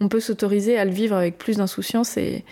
on 0.00 0.08
peut 0.08 0.20
s'autoriser 0.20 0.78
à 0.78 0.84
le 0.84 0.90
vivre 0.90 1.16
avec 1.16 1.38
plus 1.38 1.58
d'insouciance. 1.58 2.16
Et, 2.16 2.44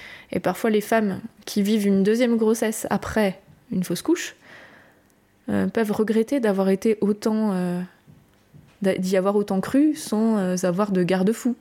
parfois 0.43 0.71
les 0.71 0.81
femmes 0.81 1.21
qui 1.47 1.63
vivent 1.63 1.87
une 1.87 2.03
deuxième 2.03 2.37
grossesse 2.37 2.87
après 2.91 3.41
une 3.71 3.85
fausse 3.85 4.03
couche 4.03 4.37
euh, 5.49 5.67
peuvent 5.67 5.93
regretter 5.93 6.41
d'avoir 6.41 6.69
été 6.69 6.99
autant 7.01 7.55
d'y 8.83 9.17
avoir 9.17 9.37
autant 9.37 9.61
cru 9.61 9.95
sans 9.95 10.65
avoir 10.65 10.93
de 10.93 11.03
garde-fou. 11.03 11.57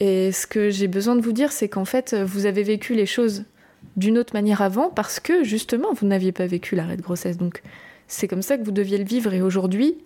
Et 0.00 0.32
ce 0.32 0.46
que 0.46 0.70
j'ai 0.70 0.88
besoin 0.88 1.14
de 1.14 1.20
vous 1.20 1.32
dire, 1.32 1.52
c'est 1.52 1.68
qu'en 1.68 1.84
fait, 1.84 2.14
vous 2.14 2.46
avez 2.46 2.62
vécu 2.62 2.94
les 2.94 3.06
choses 3.06 3.44
d'une 3.96 4.18
autre 4.18 4.34
manière 4.34 4.62
avant 4.62 4.88
parce 4.88 5.20
que 5.20 5.44
justement, 5.44 5.92
vous 5.92 6.06
n'aviez 6.06 6.32
pas 6.32 6.46
vécu 6.46 6.74
l'arrêt 6.74 6.96
de 6.96 7.02
grossesse. 7.02 7.36
Donc, 7.36 7.62
c'est 8.08 8.26
comme 8.26 8.42
ça 8.42 8.56
que 8.56 8.64
vous 8.64 8.72
deviez 8.72 8.98
le 8.98 9.04
vivre. 9.04 9.32
Et 9.34 9.42
aujourd'hui, 9.42 9.98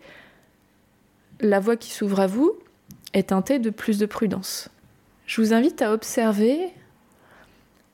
la 1.41 1.61
voie 1.61 1.77
qui 1.77 1.91
s'ouvre 1.91 2.21
à 2.21 2.27
vous 2.27 2.53
est 3.13 3.29
teintée 3.29 3.59
de 3.59 3.71
plus 3.71 3.99
de 3.99 4.07
prudence. 4.07 4.69
Je 5.27 5.41
vous 5.41 5.55
invite 5.55 5.81
à 5.81 5.93
observer 5.93 6.59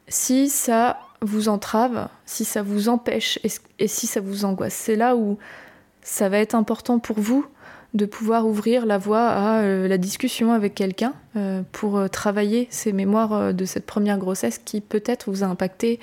si 0.08 0.48
ça 0.48 0.98
vous 1.22 1.48
entrave, 1.48 2.08
si 2.24 2.44
ça 2.44 2.62
vous 2.62 2.88
empêche 2.88 3.38
et, 3.78 3.88
si 3.88 4.06
ça 4.06 4.20
vous 4.20 4.44
angoisse. 4.44 4.74
C'est 4.74 4.96
là 4.96 5.16
où 5.16 5.38
ça 6.02 6.28
va 6.28 6.38
être 6.38 6.54
important 6.54 6.98
pour 6.98 7.20
vous 7.20 7.46
de 7.94 8.06
pouvoir 8.06 8.46
ouvrir 8.46 8.86
la 8.86 8.98
voie 8.98 9.26
à 9.28 9.60
euh, 9.62 9.88
la 9.88 9.98
discussion 9.98 10.52
avec 10.52 10.74
quelqu'un 10.74 11.12
euh, 11.36 11.62
pour 11.72 11.98
euh, 11.98 12.08
travailler 12.08 12.68
ces 12.70 12.92
mémoires 12.92 13.52
de 13.52 13.64
cette 13.64 13.86
première 13.86 14.18
grossesse 14.18 14.58
qui 14.58 14.80
peut-être 14.80 15.30
vous 15.30 15.42
a 15.42 15.46
impacté 15.46 15.98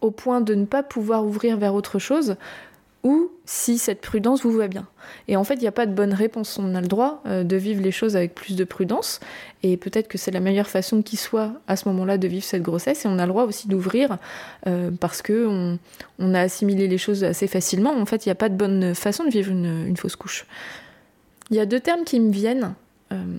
au 0.00 0.10
point 0.10 0.40
de 0.40 0.54
ne 0.54 0.64
pas 0.64 0.82
pouvoir 0.82 1.26
ouvrir 1.26 1.58
vers 1.58 1.74
autre 1.74 1.98
chose 1.98 2.36
ou 3.06 3.30
si 3.44 3.78
cette 3.78 4.00
prudence 4.00 4.42
vous 4.42 4.50
va 4.50 4.66
bien. 4.66 4.84
Et 5.28 5.36
en 5.36 5.44
fait, 5.44 5.54
il 5.54 5.60
n'y 5.60 5.68
a 5.68 5.72
pas 5.72 5.86
de 5.86 5.92
bonne 5.92 6.12
réponse. 6.12 6.58
On 6.58 6.74
a 6.74 6.80
le 6.80 6.88
droit 6.88 7.22
euh, 7.24 7.44
de 7.44 7.54
vivre 7.54 7.80
les 7.80 7.92
choses 7.92 8.16
avec 8.16 8.34
plus 8.34 8.56
de 8.56 8.64
prudence. 8.64 9.20
Et 9.62 9.76
peut-être 9.76 10.08
que 10.08 10.18
c'est 10.18 10.32
la 10.32 10.40
meilleure 10.40 10.66
façon 10.66 11.02
qui 11.02 11.16
soit 11.16 11.52
à 11.68 11.76
ce 11.76 11.88
moment-là 11.88 12.18
de 12.18 12.26
vivre 12.26 12.42
cette 12.44 12.62
grossesse. 12.62 13.04
Et 13.04 13.08
on 13.08 13.20
a 13.20 13.22
le 13.22 13.28
droit 13.28 13.44
aussi 13.44 13.68
d'ouvrir 13.68 14.18
euh, 14.66 14.90
parce 14.98 15.22
que 15.22 15.46
on, 16.18 16.34
a 16.34 16.40
assimilé 16.40 16.88
les 16.88 16.98
choses 16.98 17.22
assez 17.22 17.46
facilement. 17.46 17.92
En 17.96 18.06
fait, 18.06 18.26
il 18.26 18.28
n'y 18.28 18.32
a 18.32 18.36
pas 18.36 18.48
de 18.48 18.56
bonne 18.56 18.92
façon 18.96 19.22
de 19.22 19.30
vivre 19.30 19.52
une, 19.52 19.96
fausse 19.96 20.16
couche. 20.16 20.44
Il 21.50 21.56
y 21.56 21.60
a 21.60 21.66
deux 21.66 21.80
termes 21.80 22.02
qui 22.02 22.18
me 22.18 22.32
viennent. 22.32 22.74
Euh, 23.12 23.38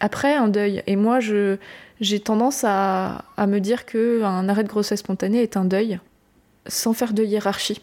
après 0.00 0.34
un 0.34 0.48
deuil. 0.48 0.82
Et 0.88 0.96
moi, 0.96 1.20
j'ai 1.20 2.20
tendance 2.20 2.64
à, 2.66 3.22
me 3.38 3.58
dire 3.60 3.86
qu'un 3.86 4.48
arrêt 4.48 4.64
de 4.64 4.68
grossesse 4.68 5.00
spontanée 5.00 5.42
est 5.42 5.56
un 5.56 5.64
deuil 5.64 6.00
sans 6.66 6.92
faire 6.92 7.12
de 7.12 7.22
hiérarchie 7.22 7.80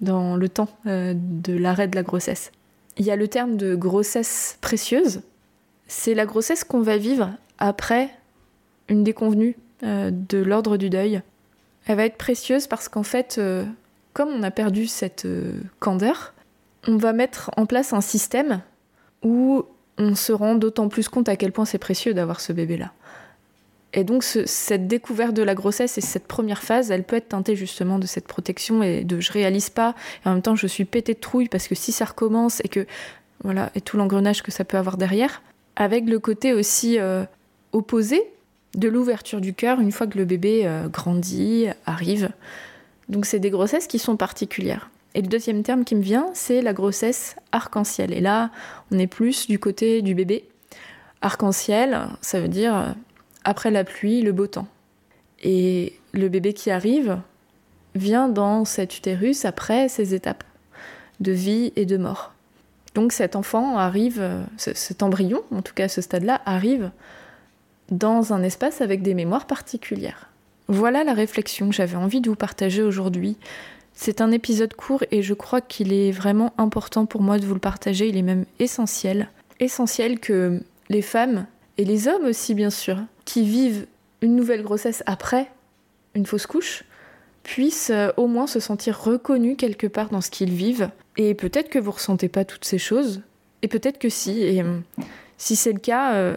dans 0.00 0.36
le 0.36 0.48
temps 0.48 0.68
euh, 0.86 1.14
de 1.16 1.56
l'arrêt 1.56 1.88
de 1.88 1.96
la 1.96 2.02
grossesse. 2.02 2.52
Il 2.96 3.04
y 3.04 3.10
a 3.10 3.16
le 3.16 3.28
terme 3.28 3.56
de 3.56 3.74
grossesse 3.74 4.58
précieuse. 4.60 5.22
C'est 5.86 6.14
la 6.14 6.26
grossesse 6.26 6.64
qu'on 6.64 6.80
va 6.80 6.96
vivre 6.96 7.30
après 7.58 8.10
une 8.88 9.04
déconvenue 9.04 9.56
euh, 9.82 10.10
de 10.10 10.38
l'ordre 10.38 10.76
du 10.76 10.90
deuil. 10.90 11.22
Elle 11.86 11.96
va 11.96 12.06
être 12.06 12.16
précieuse 12.16 12.66
parce 12.66 12.88
qu'en 12.88 13.02
fait, 13.02 13.36
euh, 13.38 13.64
comme 14.12 14.30
on 14.30 14.42
a 14.42 14.50
perdu 14.50 14.86
cette 14.86 15.26
candeur, 15.78 16.34
on 16.86 16.96
va 16.96 17.12
mettre 17.12 17.50
en 17.56 17.66
place 17.66 17.92
un 17.92 18.00
système 18.00 18.60
où 19.22 19.64
on 19.98 20.14
se 20.14 20.32
rend 20.32 20.54
d'autant 20.54 20.88
plus 20.88 21.08
compte 21.08 21.28
à 21.28 21.36
quel 21.36 21.52
point 21.52 21.64
c'est 21.64 21.78
précieux 21.78 22.14
d'avoir 22.14 22.40
ce 22.40 22.52
bébé-là. 22.52 22.92
Et 23.92 24.04
donc 24.04 24.24
cette 24.24 24.88
découverte 24.88 25.32
de 25.34 25.42
la 25.42 25.54
grossesse 25.54 25.96
et 25.96 26.00
cette 26.00 26.26
première 26.26 26.62
phase, 26.62 26.90
elle 26.90 27.04
peut 27.04 27.16
être 27.16 27.30
teintée 27.30 27.56
justement 27.56 27.98
de 27.98 28.06
cette 28.06 28.26
protection 28.26 28.82
et 28.82 29.04
de 29.04 29.20
je 29.20 29.32
réalise 29.32 29.70
pas, 29.70 29.94
et 30.24 30.28
en 30.28 30.34
même 30.34 30.42
temps 30.42 30.56
je 30.56 30.66
suis 30.66 30.84
pété 30.84 31.14
de 31.14 31.18
trouille 31.18 31.48
parce 31.48 31.66
que 31.66 31.74
si 31.74 31.92
ça 31.92 32.04
recommence 32.04 32.60
et 32.64 32.68
que 32.68 32.86
voilà 33.42 33.70
et 33.74 33.80
tout 33.80 33.96
l'engrenage 33.96 34.42
que 34.42 34.50
ça 34.50 34.64
peut 34.64 34.76
avoir 34.76 34.96
derrière, 34.96 35.42
avec 35.76 36.06
le 36.06 36.18
côté 36.18 36.52
aussi 36.52 36.98
euh, 36.98 37.24
opposé 37.72 38.22
de 38.74 38.88
l'ouverture 38.88 39.40
du 39.40 39.54
cœur 39.54 39.80
une 39.80 39.92
fois 39.92 40.06
que 40.06 40.18
le 40.18 40.24
bébé 40.24 40.62
euh, 40.64 40.88
grandit, 40.88 41.68
arrive. 41.86 42.30
Donc 43.08 43.24
c'est 43.24 43.38
des 43.38 43.50
grossesses 43.50 43.86
qui 43.86 43.98
sont 43.98 44.16
particulières. 44.16 44.90
Et 45.14 45.22
le 45.22 45.28
deuxième 45.28 45.62
terme 45.62 45.84
qui 45.84 45.94
me 45.94 46.02
vient, 46.02 46.26
c'est 46.34 46.60
la 46.60 46.74
grossesse 46.74 47.36
arc-en-ciel. 47.52 48.12
Et 48.12 48.20
là, 48.20 48.50
on 48.90 48.98
est 48.98 49.06
plus 49.06 49.46
du 49.46 49.58
côté 49.58 50.02
du 50.02 50.14
bébé. 50.14 50.44
Arc-en-ciel, 51.22 52.08
ça 52.20 52.38
veut 52.38 52.48
dire 52.48 52.94
après 53.46 53.70
la 53.70 53.84
pluie, 53.84 54.20
le 54.20 54.32
beau 54.32 54.48
temps. 54.48 54.66
Et 55.42 55.94
le 56.12 56.28
bébé 56.28 56.52
qui 56.52 56.70
arrive 56.70 57.18
vient 57.94 58.28
dans 58.28 58.64
cet 58.64 58.98
utérus 58.98 59.44
après 59.44 59.88
ces 59.88 60.14
étapes 60.14 60.44
de 61.20 61.32
vie 61.32 61.72
et 61.76 61.86
de 61.86 61.96
mort. 61.96 62.32
Donc 62.94 63.12
cet 63.12 63.36
enfant 63.36 63.78
arrive, 63.78 64.22
cet 64.56 65.02
embryon, 65.02 65.42
en 65.54 65.62
tout 65.62 65.74
cas 65.74 65.84
à 65.84 65.88
ce 65.88 66.00
stade-là, 66.00 66.42
arrive 66.44 66.90
dans 67.90 68.32
un 68.32 68.42
espace 68.42 68.80
avec 68.80 69.02
des 69.02 69.14
mémoires 69.14 69.46
particulières. 69.46 70.28
Voilà 70.68 71.04
la 71.04 71.14
réflexion 71.14 71.68
que 71.68 71.74
j'avais 71.74 71.96
envie 71.96 72.20
de 72.20 72.28
vous 72.28 72.36
partager 72.36 72.82
aujourd'hui. 72.82 73.36
C'est 73.94 74.20
un 74.20 74.32
épisode 74.32 74.74
court 74.74 75.04
et 75.12 75.22
je 75.22 75.34
crois 75.34 75.60
qu'il 75.60 75.92
est 75.92 76.10
vraiment 76.10 76.52
important 76.58 77.06
pour 77.06 77.22
moi 77.22 77.38
de 77.38 77.46
vous 77.46 77.54
le 77.54 77.60
partager, 77.60 78.08
il 78.08 78.16
est 78.16 78.22
même 78.22 78.44
essentiel. 78.58 79.28
Essentiel 79.60 80.18
que 80.18 80.60
les 80.88 81.02
femmes 81.02 81.46
et 81.78 81.84
les 81.84 82.08
hommes 82.08 82.24
aussi 82.24 82.54
bien 82.54 82.70
sûr, 82.70 82.98
qui 83.26 83.42
vivent 83.42 83.86
une 84.22 84.34
nouvelle 84.34 84.62
grossesse 84.62 85.02
après 85.04 85.50
une 86.16 86.26
fausse 86.26 86.46
couche, 86.46 86.84
puissent 87.42 87.90
euh, 87.90 88.10
au 88.16 88.26
moins 88.26 88.46
se 88.46 88.58
sentir 88.58 88.98
reconnus 88.98 89.56
quelque 89.56 89.86
part 89.86 90.08
dans 90.08 90.20
ce 90.20 90.30
qu'ils 90.30 90.52
vivent. 90.52 90.90
Et 91.16 91.34
peut-être 91.34 91.68
que 91.68 91.78
vous 91.78 91.92
ressentez 91.92 92.28
pas 92.28 92.44
toutes 92.44 92.64
ces 92.64 92.78
choses, 92.78 93.20
et 93.62 93.68
peut-être 93.68 93.98
que 93.98 94.08
si. 94.08 94.42
Et 94.42 94.62
euh, 94.62 94.78
si 95.38 95.54
c'est 95.54 95.72
le 95.72 95.78
cas, 95.78 96.14
euh, 96.14 96.36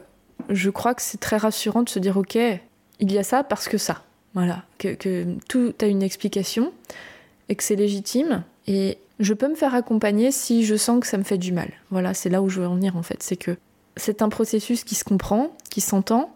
je 0.50 0.70
crois 0.70 0.94
que 0.94 1.02
c'est 1.02 1.20
très 1.20 1.38
rassurant 1.38 1.84
de 1.84 1.90
se 1.90 2.00
dire 2.00 2.18
ok, 2.18 2.36
il 2.36 3.12
y 3.12 3.18
a 3.18 3.24
ça 3.24 3.44
parce 3.44 3.68
que 3.68 3.78
ça. 3.78 4.04
Voilà, 4.36 4.64
que, 4.78 4.90
que 4.94 5.26
tout 5.48 5.74
a 5.82 5.86
une 5.86 6.04
explication 6.04 6.72
et 7.50 7.56
que 7.56 7.64
c'est 7.64 7.76
légitime. 7.76 8.44
Et 8.68 9.00
je 9.20 9.34
peux 9.34 9.48
me 9.48 9.56
faire 9.56 9.74
accompagner 9.74 10.32
si 10.32 10.64
je 10.64 10.76
sens 10.76 11.00
que 11.00 11.08
ça 11.08 11.18
me 11.18 11.24
fait 11.24 11.40
du 11.40 11.52
mal. 11.52 11.72
Voilà, 11.90 12.14
c'est 12.14 12.30
là 12.30 12.42
où 12.42 12.50
je 12.50 12.62
veux 12.62 12.68
en 12.68 12.76
venir 12.76 12.96
en 12.96 13.02
fait. 13.02 13.24
C'est 13.24 13.38
que 13.38 13.58
c'est 13.98 14.22
un 14.22 14.30
processus 14.30 14.84
qui 14.84 14.96
se 14.96 15.04
comprend, 15.04 15.52
qui 15.70 15.82
s'entend, 15.82 16.34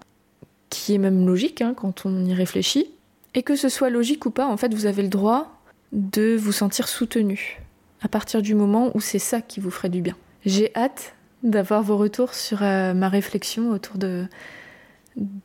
qui 0.73 0.95
est 0.95 0.97
même 0.97 1.25
logique 1.25 1.61
hein, 1.61 1.73
quand 1.75 2.05
on 2.05 2.25
y 2.25 2.33
réfléchit. 2.33 2.89
Et 3.35 3.43
que 3.43 3.55
ce 3.55 3.69
soit 3.69 3.89
logique 3.89 4.25
ou 4.25 4.31
pas, 4.31 4.47
en 4.47 4.57
fait, 4.57 4.73
vous 4.73 4.87
avez 4.87 5.03
le 5.03 5.07
droit 5.07 5.61
de 5.91 6.35
vous 6.35 6.51
sentir 6.51 6.87
soutenu 6.87 7.61
à 8.01 8.07
partir 8.07 8.41
du 8.41 8.55
moment 8.55 8.91
où 8.95 8.99
c'est 8.99 9.19
ça 9.19 9.41
qui 9.41 9.59
vous 9.59 9.71
ferait 9.71 9.89
du 9.89 10.01
bien. 10.01 10.15
J'ai 10.45 10.75
hâte 10.75 11.13
d'avoir 11.43 11.83
vos 11.83 11.95
retours 11.95 12.33
sur 12.33 12.63
euh, 12.63 12.93
ma 12.93 13.07
réflexion 13.07 13.69
autour 13.69 13.97
de, 13.97 14.27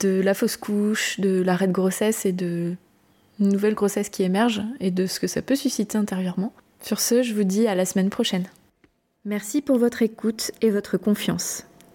la 0.02 0.34
fausse 0.34 0.56
couche, 0.56 1.20
de 1.20 1.42
l'arrêt 1.42 1.68
de 1.68 1.72
grossesse 1.72 2.24
et 2.24 2.32
de 2.32 2.74
nouvelle 3.38 3.74
grossesse 3.74 4.08
qui 4.08 4.22
émerge 4.22 4.62
et 4.80 4.90
de 4.90 5.06
ce 5.06 5.20
que 5.20 5.26
ça 5.26 5.42
peut 5.42 5.56
susciter 5.56 5.98
intérieurement. 5.98 6.52
Sur 6.80 7.00
ce, 7.00 7.22
je 7.22 7.34
vous 7.34 7.44
dis 7.44 7.68
à 7.68 7.74
la 7.74 7.84
semaine 7.84 8.10
prochaine. 8.10 8.46
Merci 9.24 9.60
pour 9.60 9.78
votre 9.78 10.02
écoute 10.02 10.52
et 10.62 10.70
votre 10.70 10.96
confiance. 10.96 11.67